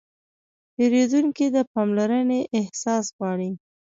[0.73, 3.51] پیرودونکی د پاملرنې احساس غواړي.